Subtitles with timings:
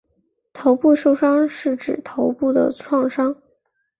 [0.51, 3.39] 头部受伤是指头部的创伤。